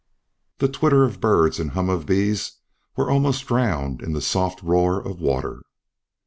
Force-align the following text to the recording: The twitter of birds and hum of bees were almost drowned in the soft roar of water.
The 0.57 0.67
twitter 0.67 1.03
of 1.03 1.21
birds 1.21 1.59
and 1.59 1.73
hum 1.73 1.87
of 1.87 2.07
bees 2.07 2.53
were 2.95 3.11
almost 3.11 3.45
drowned 3.45 4.01
in 4.01 4.13
the 4.13 4.19
soft 4.21 4.63
roar 4.63 4.99
of 4.99 5.21
water. 5.21 5.61